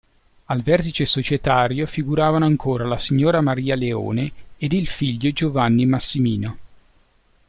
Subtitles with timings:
[0.45, 6.57] Al vertice societario figuravano ancora la signora Maria Leone ed il figlio Giovanni Massimino.